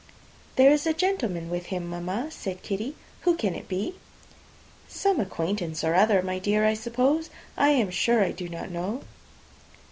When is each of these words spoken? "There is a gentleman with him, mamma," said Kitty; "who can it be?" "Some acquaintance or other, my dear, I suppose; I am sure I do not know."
"There 0.55 0.71
is 0.71 0.87
a 0.87 0.93
gentleman 0.95 1.47
with 1.51 1.67
him, 1.67 1.87
mamma," 1.87 2.31
said 2.31 2.63
Kitty; 2.63 2.95
"who 3.21 3.35
can 3.35 3.53
it 3.53 3.67
be?" 3.67 3.93
"Some 4.87 5.19
acquaintance 5.19 5.83
or 5.83 5.93
other, 5.93 6.23
my 6.23 6.39
dear, 6.39 6.65
I 6.65 6.73
suppose; 6.73 7.29
I 7.55 7.67
am 7.69 7.91
sure 7.91 8.23
I 8.23 8.31
do 8.31 8.49
not 8.49 8.71
know." 8.71 9.03